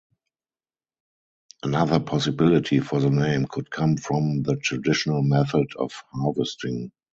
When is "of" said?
5.77-5.91